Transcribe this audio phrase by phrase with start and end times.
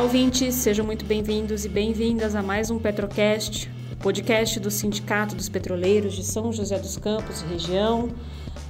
[0.00, 5.50] Olá, ouvintes, sejam muito bem-vindos e bem-vindas a mais um Petrocast, podcast do Sindicato dos
[5.50, 8.08] Petroleiros de São José dos Campos e região.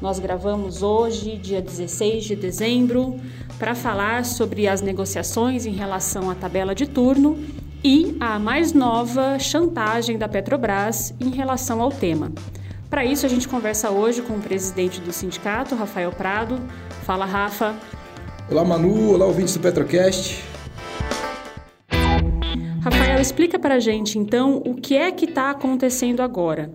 [0.03, 3.21] Nós gravamos hoje, dia 16 de dezembro,
[3.61, 7.39] para falar sobre as negociações em relação à tabela de turno
[7.85, 12.33] e a mais nova chantagem da Petrobras em relação ao tema.
[12.91, 16.61] Para isso, a gente conversa hoje com o presidente do sindicato, Rafael Prado.
[17.05, 17.77] Fala, Rafa.
[18.51, 19.13] Olá, Manu.
[19.13, 20.50] Olá, ouvintes do Petrocast.
[23.21, 26.71] Rafael, explica para a gente, então, o que é que está acontecendo agora.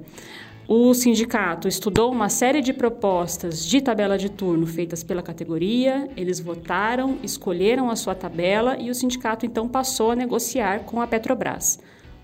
[0.67, 6.39] O sindicato estudou uma série de propostas de tabela de turno feitas pela categoria, eles
[6.39, 11.80] votaram, escolheram a sua tabela e o sindicato então passou a negociar com a Petrobras.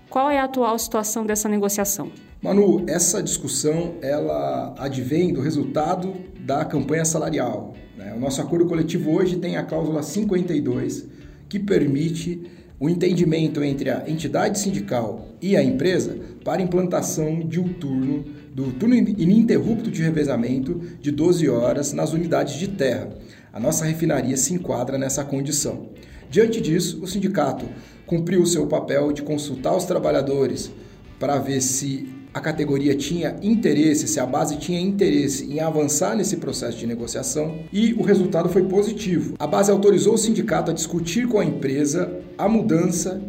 [0.08, 2.10] Qual é a atual situação dessa negociação?
[2.40, 7.74] Manu, essa discussão ela advém do resultado da campanha salarial.
[7.96, 8.12] Né?
[8.14, 11.10] O nosso acordo coletivo hoje tem a cláusula 52
[11.48, 17.72] que permite o entendimento entre a entidade sindical e a empresa para implantação de um
[17.74, 23.08] turno, do turno ininterrupto de revezamento de 12 horas nas unidades de terra.
[23.52, 25.90] A nossa refinaria se enquadra nessa condição.
[26.28, 27.66] Diante disso, o sindicato
[28.04, 30.72] cumpriu o seu papel de consultar os trabalhadores
[31.20, 36.38] para ver se a categoria tinha interesse, se a base tinha interesse em avançar nesse
[36.38, 39.34] processo de negociação e o resultado foi positivo.
[39.38, 43.20] A base autorizou o sindicato a discutir com a empresa a mudança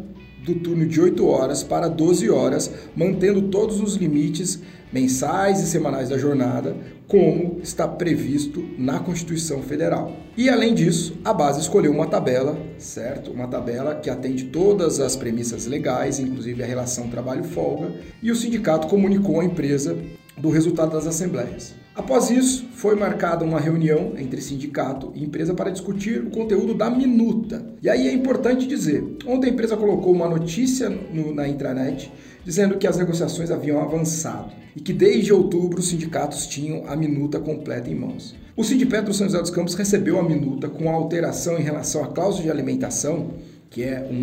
[0.44, 4.60] do turno de 8 horas para 12 horas, mantendo todos os limites
[4.94, 6.76] mensais e semanais da jornada,
[7.08, 10.12] como está previsto na Constituição Federal.
[10.36, 13.32] E além disso, a base escolheu uma tabela, certo?
[13.32, 18.86] Uma tabela que atende todas as premissas legais, inclusive a relação trabalho-folga, e o sindicato
[18.86, 19.98] comunicou à empresa
[20.38, 21.74] do resultado das assembleias.
[21.94, 26.90] Após isso, foi marcada uma reunião entre sindicato e empresa para discutir o conteúdo da
[26.90, 27.64] minuta.
[27.80, 32.10] E aí é importante dizer: ontem a empresa colocou uma notícia no, na intranet
[32.44, 37.38] dizendo que as negociações haviam avançado e que desde outubro os sindicatos tinham a minuta
[37.38, 38.34] completa em mãos.
[38.56, 42.44] O Sindipetro São José dos Campos recebeu a minuta com alteração em relação à cláusula
[42.44, 43.30] de alimentação,
[43.70, 44.14] que é um,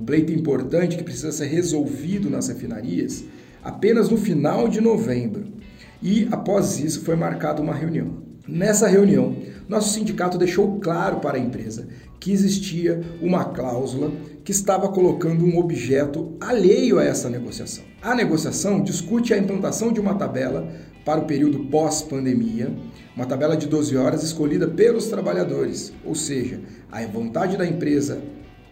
[0.00, 3.24] um pleito importante que precisa ser resolvido nas refinarias,
[3.62, 5.47] apenas no final de novembro.
[6.02, 8.28] E após isso foi marcada uma reunião.
[8.46, 9.36] Nessa reunião,
[9.68, 11.86] nosso sindicato deixou claro para a empresa
[12.18, 14.10] que existia uma cláusula
[14.42, 17.84] que estava colocando um objeto alheio a essa negociação.
[18.00, 20.72] A negociação discute a implantação de uma tabela
[21.04, 22.72] para o período pós-pandemia,
[23.14, 26.60] uma tabela de 12 horas escolhida pelos trabalhadores, ou seja,
[26.90, 28.22] a vontade da empresa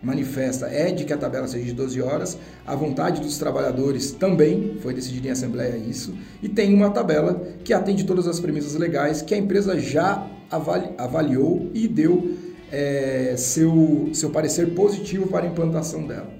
[0.02, 4.76] manifesta é de que a tabela seja de 12 horas, a vontade dos trabalhadores também
[4.80, 9.22] foi decidida em assembleia isso, e tem uma tabela que atende todas as premissas legais
[9.22, 12.36] que a empresa já avali avaliou e deu
[12.70, 16.32] é, seu, seu parecer positivo para a implantação dela.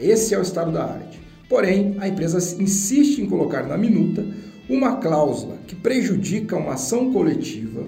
[0.00, 1.20] Esse é o estado da arte.
[1.48, 4.24] Porém, a empresa insiste em colocar na minuta
[4.68, 7.86] uma cláusula que prejudica uma ação coletiva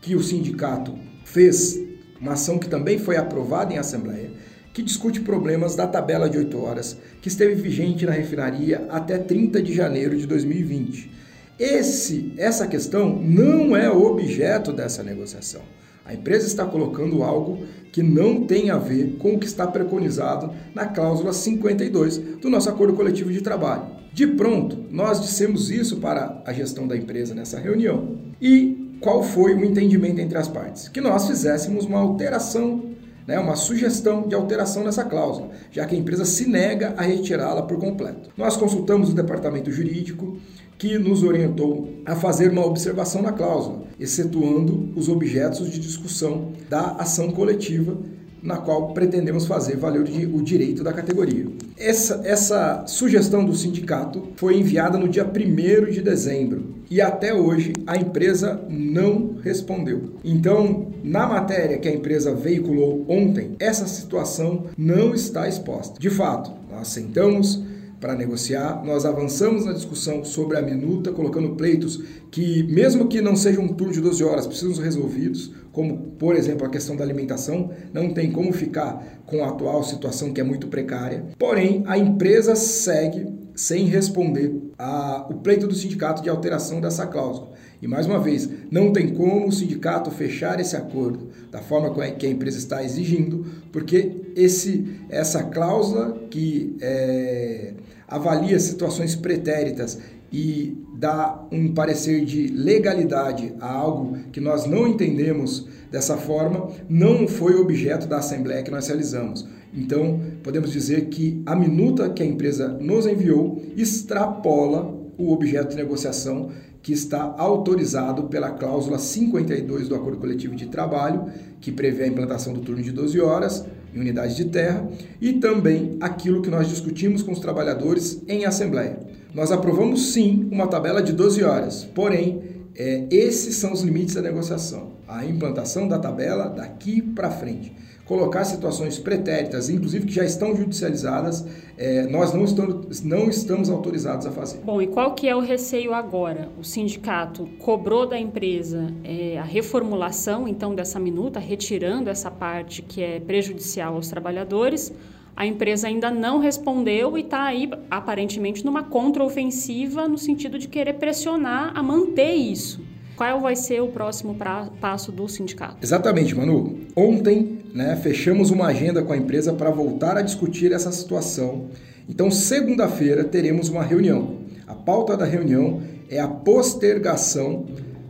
[0.00, 1.80] que o sindicato fez,
[2.20, 4.30] uma ação que também foi aprovada em assembleia,
[4.78, 9.60] que discute problemas da tabela de 8 horas, que esteve vigente na refinaria até 30
[9.60, 11.10] de janeiro de 2020.
[11.58, 15.62] Esse, essa questão não é objeto dessa negociação.
[16.04, 20.54] A empresa está colocando algo que não tem a ver com o que está preconizado
[20.72, 23.82] na cláusula 52 do nosso acordo coletivo de trabalho.
[24.12, 28.16] De pronto, nós dissemos isso para a gestão da empresa nessa reunião.
[28.40, 30.86] E qual foi o entendimento entre as partes?
[30.86, 32.87] Que nós fizéssemos uma alteração
[33.28, 37.60] né, uma sugestão de alteração nessa cláusula, já que a empresa se nega a retirá-la
[37.60, 38.30] por completo.
[38.34, 40.38] Nós consultamos o departamento jurídico,
[40.78, 46.92] que nos orientou a fazer uma observação na cláusula, excetuando os objetos de discussão da
[46.92, 47.98] ação coletiva
[48.42, 51.46] na qual pretendemos fazer valer o direito da categoria.
[51.76, 57.72] Essa, essa sugestão do sindicato foi enviada no dia 1 de dezembro e até hoje
[57.86, 60.14] a empresa não respondeu.
[60.24, 65.98] Então, na matéria que a empresa veiculou ontem, essa situação não está exposta.
[65.98, 67.62] De fato, nós sentamos
[68.00, 68.82] para negociar.
[68.84, 73.68] Nós avançamos na discussão sobre a minuta, colocando pleitos que, mesmo que não sejam um
[73.68, 77.70] turno de 12 horas, precisam ser resolvidos, como, por exemplo, a questão da alimentação.
[77.92, 81.26] Não tem como ficar com a atual situação que é muito precária.
[81.38, 87.50] Porém, a empresa segue sem responder a, o pleito do sindicato de alteração dessa cláusula.
[87.80, 92.26] E mais uma vez, não tem como o sindicato fechar esse acordo da forma que
[92.26, 97.74] a empresa está exigindo, porque esse, essa cláusula que é,
[98.08, 99.98] avalia situações pretéritas
[100.32, 107.26] e dar um parecer de legalidade a algo que nós não entendemos dessa forma, não
[107.26, 109.46] foi objeto da assembleia que nós realizamos.
[109.72, 115.76] Então, podemos dizer que a minuta que a empresa nos enviou extrapola o objeto de
[115.76, 116.50] negociação
[116.82, 121.26] que está autorizado pela cláusula 52 do Acordo Coletivo de Trabalho,
[121.60, 123.64] que prevê a implantação do turno de 12 horas
[123.94, 124.86] em unidades de terra,
[125.20, 128.98] e também aquilo que nós discutimos com os trabalhadores em assembleia.
[129.34, 132.42] Nós aprovamos sim uma tabela de 12 horas, porém,
[132.76, 134.92] é, esses são os limites da negociação.
[135.06, 137.72] A implantação da tabela daqui para frente
[138.08, 141.46] colocar situações pretéritas, inclusive que já estão judicializadas,
[141.76, 144.60] é, nós não estamos, não estamos autorizados a fazer.
[144.64, 146.48] Bom, e qual que é o receio agora?
[146.58, 153.02] O sindicato cobrou da empresa é, a reformulação, então, dessa minuta, retirando essa parte que
[153.02, 154.90] é prejudicial aos trabalhadores.
[155.36, 160.94] A empresa ainda não respondeu e está aí, aparentemente, numa contraofensiva no sentido de querer
[160.94, 162.80] pressionar a manter isso.
[163.18, 165.76] Qual vai ser o próximo pra, passo do sindicato?
[165.82, 166.78] Exatamente, Manu.
[166.96, 171.66] Ontem né, fechamos uma agenda com a empresa para voltar a discutir essa situação.
[172.08, 174.38] Então, segunda-feira, teremos uma reunião.
[174.66, 177.66] A pauta da reunião é a postergação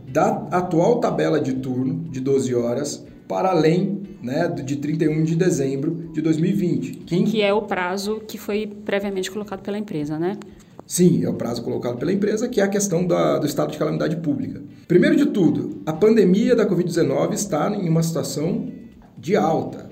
[0.07, 6.09] da atual tabela de turno de 12 horas para além né, de 31 de dezembro
[6.13, 6.91] de 2020.
[7.05, 10.37] Que, que é o prazo que foi previamente colocado pela empresa, né?
[10.85, 13.77] Sim, é o prazo colocado pela empresa, que é a questão da, do estado de
[13.77, 14.59] calamidade pública.
[14.87, 18.67] Primeiro de tudo, a pandemia da Covid-19 está em uma situação
[19.19, 19.89] de alta.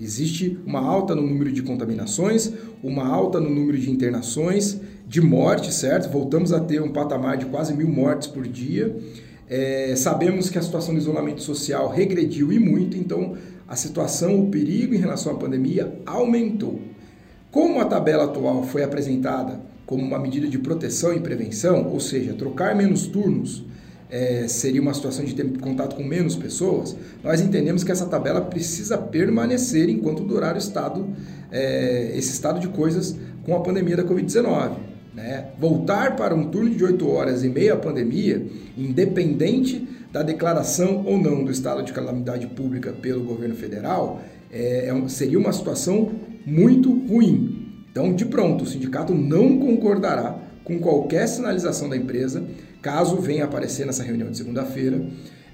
[0.00, 2.50] Existe uma alta no número de contaminações,
[2.82, 6.10] uma alta no número de internações, de morte, certo?
[6.10, 8.96] Voltamos a ter um patamar de quase mil mortes por dia.
[9.46, 13.36] É, sabemos que a situação do isolamento social regrediu e muito, então
[13.68, 16.80] a situação, o perigo em relação à pandemia aumentou.
[17.50, 22.32] Como a tabela atual foi apresentada como uma medida de proteção e prevenção, ou seja,
[22.32, 23.64] trocar menos turnos
[24.10, 28.40] é, seria uma situação de ter contato com menos pessoas, nós entendemos que essa tabela
[28.40, 31.08] precisa permanecer enquanto durar o estado,
[31.50, 34.72] é, esse estado de coisas com a pandemia da Covid-19.
[35.14, 35.48] Né?
[35.58, 38.46] Voltar para um turno de 8 horas em meio à pandemia,
[38.76, 44.20] independente da declaração ou não do estado de calamidade pública pelo governo federal,
[44.50, 46.10] é, é seria uma situação
[46.44, 47.84] muito ruim.
[47.90, 52.44] Então, de pronto, o sindicato não concordará com qualquer sinalização da empresa,
[52.80, 55.04] caso venha aparecer nessa reunião de segunda-feira,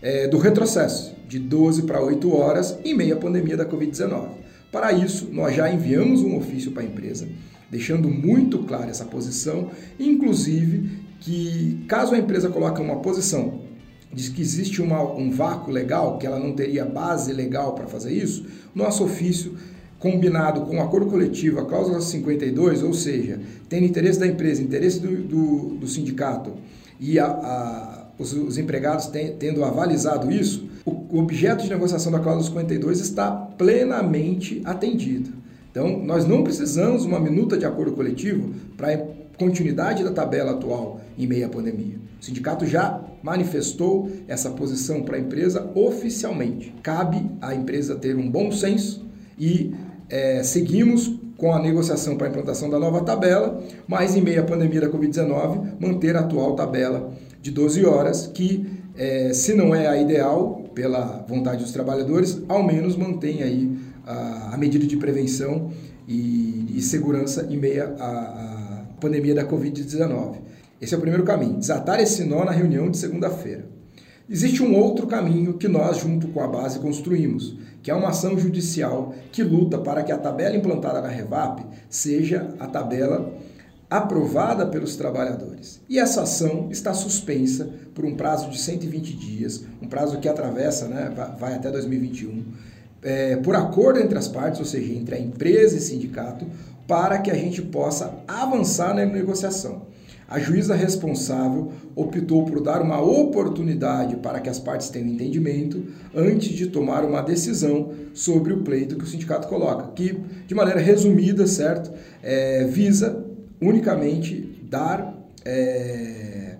[0.02, 4.28] é, do retrocesso de 12 para 8 horas em meio à pandemia da Covid-19.
[4.70, 7.26] Para isso, nós já enviamos um ofício para a empresa,
[7.70, 13.64] deixando muito clara essa posição, inclusive que caso a empresa coloque uma posição
[14.12, 18.12] diz que existe uma, um vácuo legal, que ela não teria base legal para fazer
[18.12, 19.56] isso, nosso ofício
[19.98, 25.00] combinado com o acordo coletivo, a cláusula 52, ou seja, tendo interesse da empresa, interesse
[25.00, 26.52] do, do, do sindicato
[27.00, 32.12] e a, a, os, os, empregados tem, tendo avalizado isso, o, o objeto de negociação
[32.12, 35.31] da cláusula 52 está plenamente atendido.
[35.70, 38.96] Então, nós não precisamos uma minuta de acordo coletivo para
[39.38, 41.96] continuidade da tabela atual em meio à pandemia.
[42.19, 46.72] O sindicato já manifestou essa posição para a empresa oficialmente.
[46.82, 49.04] Cabe à empresa ter um bom senso
[49.38, 49.75] e
[50.08, 54.44] é, seguimos com a negociação para a implantação da nova tabela, mas em meio à
[54.44, 57.12] pandemia da Covid-19, manter a atual tabela
[57.43, 58.67] de 12 horas, que
[58.97, 63.76] é, se não é a ideal pela vontade dos trabalhadores, ao menos mantém aí
[64.07, 65.71] a, a medida de prevenção
[66.09, 70.37] e, e, segurança em meio à, à pandemia da Covid-19.
[70.80, 73.66] Esse é o primeiro caminho, desatar esse nó na reunião de segunda-feira.
[74.28, 78.37] Existe um outro caminho que nós, junto com a base, construímos, que é uma ação
[78.37, 83.33] judicial que luta para que a tabela implantada na Revap seja a tabela
[83.88, 85.81] aprovada pelos trabalhadores.
[85.88, 90.88] E essa ação está suspensa por um prazo de 120 dias, um prazo que atravessa,
[90.88, 92.45] né, vai até 2021,
[93.05, 96.45] é, por acordo entre as partes, ou seja, entre a empresa e sindicato,
[96.88, 99.83] para que a gente possa avançar na negociação.
[100.28, 106.49] A juíza responsável optou por dar uma oportunidade para que as partes tenham entendimento antes
[106.49, 111.47] de tomar uma decisão sobre o pleito que o sindicato coloca, que, de maneira resumida,
[111.47, 111.92] certo,
[112.25, 113.25] é, visa
[113.61, 115.14] unicamente dar
[115.45, 116.56] é,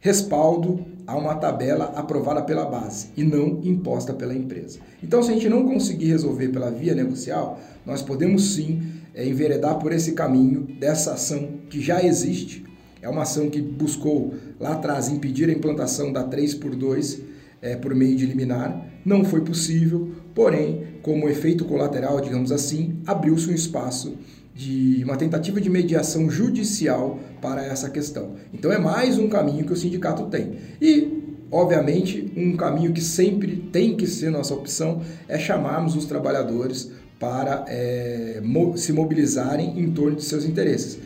[0.00, 4.80] respaldo a uma tabela aprovada pela base e não imposta pela empresa.
[5.00, 8.82] Então, se a gente não conseguir resolver pela via negocial, nós podemos sim
[9.14, 12.73] é, enveredar por esse caminho dessa ação que já existe
[13.04, 17.20] é uma ação que buscou lá atrás impedir a implantação da 3 por 2
[17.60, 18.82] é, por meio de liminar.
[19.04, 24.16] Não foi possível, porém, como efeito colateral, digamos assim, abriu-se um espaço
[24.54, 28.36] de uma tentativa de mediação judicial para essa questão.
[28.54, 30.54] Então é mais um caminho que o sindicato tem.
[30.80, 36.90] E, obviamente, um caminho que sempre tem que ser nossa opção é chamarmos os trabalhadores
[37.20, 40.98] para é, mo se mobilizarem em torno de seus interesses.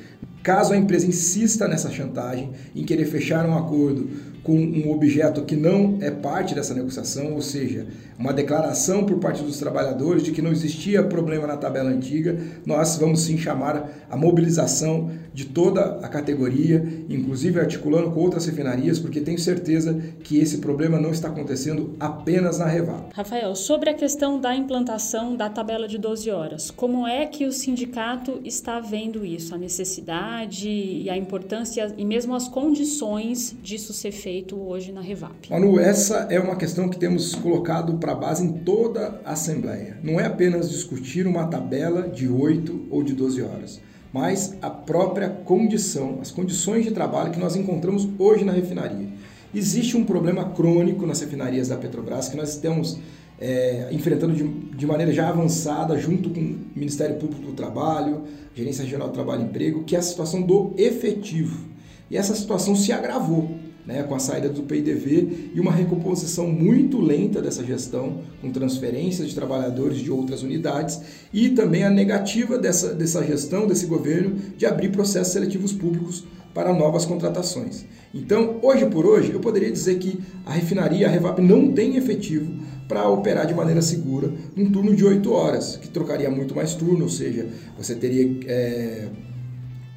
[0.48, 4.08] Caso a empresa insista nessa chantagem, em querer fechar um acordo
[4.42, 7.86] com um objeto que não é parte dessa negociação, ou seja,
[8.18, 12.96] uma declaração por parte dos trabalhadores de que não existia problema na tabela antiga, nós
[12.96, 19.20] vamos sim chamar a mobilização de toda a categoria, inclusive articulando com outras refinarias, porque
[19.20, 23.12] tenho certeza que esse problema não está acontecendo apenas na Revap.
[23.14, 27.52] Rafael, sobre a questão da implantação da tabela de 12 horas, como é que o
[27.52, 34.10] sindicato está vendo isso, a necessidade e a importância e mesmo as condições disso ser
[34.10, 35.50] feito hoje na Revap?
[35.50, 39.98] Manu, essa é uma questão que temos colocado para a base em toda a Assembleia.
[40.02, 45.28] Não é apenas discutir uma tabela de 8 ou de 12 horas mas a própria
[45.28, 49.08] condição, as condições de trabalho que nós encontramos hoje na refinaria.
[49.54, 52.98] Existe um problema crônico nas refinarias da Petrobras que nós estamos
[53.40, 54.46] é, enfrentando de,
[54.76, 58.24] de, maneira já avançada junto com o Ministério Público do Trabalho,
[58.54, 61.66] Gerência Regional do Trabalho e Emprego, que é a situação do efetivo.
[62.10, 63.57] E essa situação se agravou
[63.88, 69.30] né, com a saída do PIDV e uma recomposição muito lenta dessa gestão, com transferências
[69.30, 71.00] de trabalhadores de outras unidades
[71.32, 76.74] e também a negativa dessa, dessa gestão, desse governo, de abrir processos seletivos públicos para
[76.74, 77.86] novas contratações.
[78.12, 82.52] Então, hoje por hoje, eu poderia dizer que a refinaria, a Revap, não tem efetivo
[82.86, 87.04] para operar de maneira segura num turno de 8 horas, que trocaria muito mais turno,
[87.04, 88.38] ou seja, você teria.
[88.46, 89.08] É,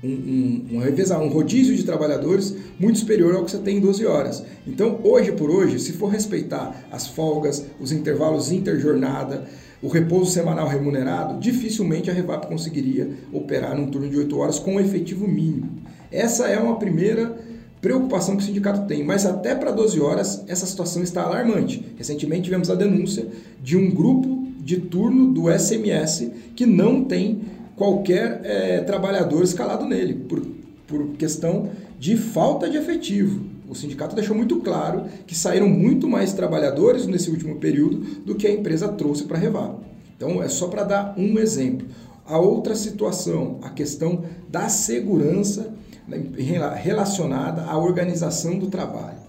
[0.04, 3.82] um, um, um, revezar, um rodízio de trabalhadores muito superior ao que você tem em
[3.82, 4.44] 12 horas.
[4.66, 9.46] Então, hoje por hoje, se for respeitar as folgas, os intervalos interjornada,
[9.82, 14.76] o repouso semanal remunerado, dificilmente a Revap conseguiria operar num turno de 8 horas com
[14.76, 15.72] um efetivo mínimo.
[16.12, 17.38] Essa é uma primeira
[17.82, 21.84] preocupação que o sindicato tem, mas até para 12 horas essa situação está alarmante.
[21.98, 23.28] Recentemente tivemos a denúncia
[23.62, 27.42] de um grupo de turno do SMS que não tem
[27.82, 30.40] qualquer é, trabalhador escalado nele, por,
[30.86, 33.44] por questão de falta de efetivo.
[33.68, 38.46] O sindicato deixou muito claro que saíram muito mais trabalhadores nesse último período do que
[38.46, 39.74] a empresa trouxe para revar.
[40.16, 41.88] Então, é só para dar um exemplo.
[42.24, 45.74] A outra situação, a questão da segurança
[46.08, 46.22] né,
[46.76, 49.21] relacionada à organização do trabalho.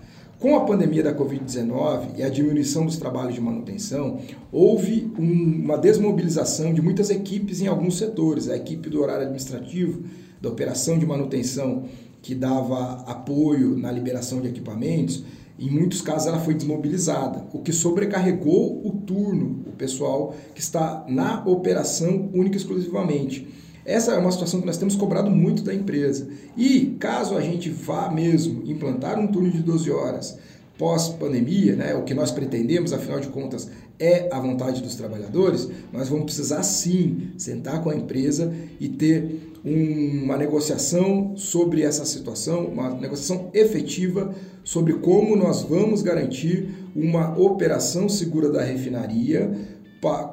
[0.42, 4.18] Com a pandemia da Covid-19 e a diminuição dos trabalhos de manutenção,
[4.50, 8.48] houve um, uma desmobilização de muitas equipes em alguns setores.
[8.48, 10.02] A equipe do horário administrativo,
[10.40, 11.84] da operação de manutenção,
[12.20, 15.22] que dava apoio na liberação de equipamentos,
[15.56, 21.04] em muitos casos ela foi desmobilizada, o que sobrecarregou o turno, o pessoal que está
[21.08, 23.46] na operação única e exclusivamente.
[23.84, 26.28] Essa é uma situação que nós temos cobrado muito da empresa.
[26.56, 30.38] E caso a gente vá mesmo implantar um turno de 12 horas
[30.78, 33.70] pós-pandemia, né, o que nós pretendemos, afinal de contas,
[34.00, 39.52] é a vontade dos trabalhadores, nós vamos precisar sim sentar com a empresa e ter
[39.64, 44.34] um, uma negociação sobre essa situação, uma negociação efetiva
[44.64, 49.52] sobre como nós vamos garantir uma operação segura da refinaria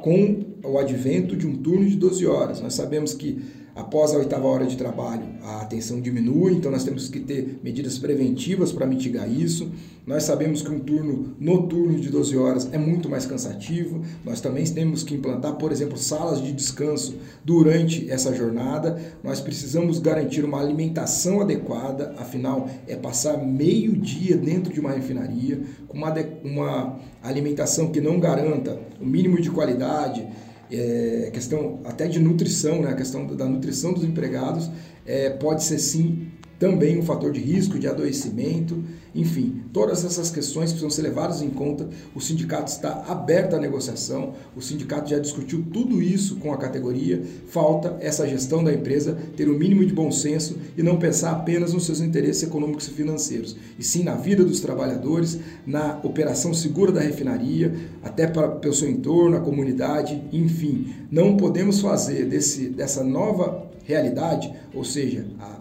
[0.02, 2.60] com o advento de um turno de 12 horas.
[2.60, 3.40] Nós sabemos que
[3.79, 7.98] após a oitava hora de trabalho a atenção diminui, então nós temos que ter medidas
[7.98, 9.71] preventivas para mitigar isso.
[10.05, 14.01] Nós sabemos que um turno noturno de 12 horas é muito mais cansativo.
[14.25, 19.00] Nós também temos que implantar, por exemplo, salas de descanso durante essa jornada.
[19.24, 25.62] Nós precisamos garantir uma alimentação adequada, afinal, é passar meio dia dentro de uma refinaria
[25.88, 30.27] com uma, uma alimentação que não garanta o mínimo de qualidade
[30.72, 32.92] é, questão até de nutrição, né?
[32.92, 34.70] a questão da nutrição dos empregados
[35.06, 38.84] é, pode ser sim também um fator de risco de adoecimento,
[39.16, 41.88] enfim, todas essas questões precisam ser levadas em conta.
[42.13, 47.24] O sindicato está aberto à negociação, o sindicato já discutiu tudo isso com a categoria.
[47.48, 51.32] Falta essa gestão da empresa ter o um mínimo de bom senso e não pensar
[51.32, 56.54] apenas nos seus interesses econômicos e financeiros, e sim na vida dos trabalhadores, na operação
[56.54, 57.74] segura da refinaria,
[58.04, 60.94] até para o seu entorno, a comunidade, enfim.
[61.10, 65.59] Não podemos fazer desse, dessa nova realidade, ou seja, a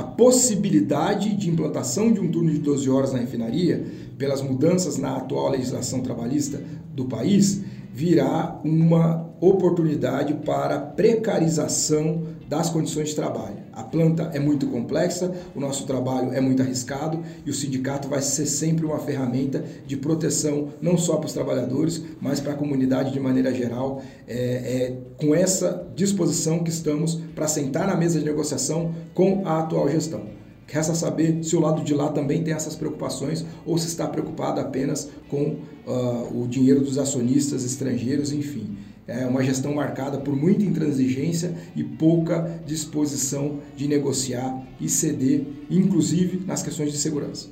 [0.00, 3.84] a possibilidade de implantação de um turno de 12 horas na refinaria,
[4.16, 6.62] pelas mudanças na atual legislação trabalhista
[6.94, 7.60] do país,
[7.92, 13.60] virá uma oportunidade para precarização das condições de trabalho.
[13.72, 18.20] A planta é muito complexa, o nosso trabalho é muito arriscado e o sindicato vai
[18.20, 23.12] ser sempre uma ferramenta de proteção não só para os trabalhadores, mas para a comunidade
[23.12, 24.02] de maneira geral.
[24.26, 29.60] É, é com essa disposição que estamos para sentar na mesa de negociação com a
[29.60, 30.40] atual gestão.
[30.66, 34.60] Resta saber se o lado de lá também tem essas preocupações ou se está preocupado
[34.60, 35.56] apenas com
[35.86, 38.76] uh, o dinheiro dos acionistas estrangeiros, enfim.
[39.12, 46.44] É uma gestão marcada por muita intransigência e pouca disposição de negociar e ceder, inclusive
[46.46, 47.48] nas questões de segurança.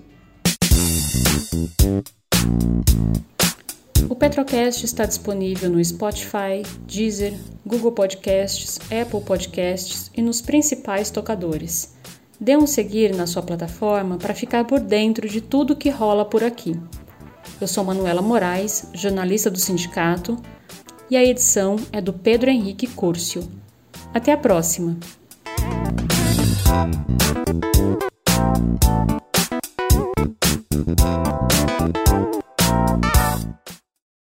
[4.09, 7.35] O Petrocast está disponível no Spotify, Deezer,
[7.67, 11.93] Google Podcasts, Apple Podcasts e nos principais tocadores.
[12.41, 16.45] Dê um seguir na sua plataforma para ficar por dentro de tudo que rola por
[16.45, 16.81] aqui.
[17.61, 20.41] Eu sou Manuela Moraes, jornalista do sindicato,
[21.11, 23.49] e a edição é do Pedro Henrique Curcio.
[24.13, 24.97] Até a próxima!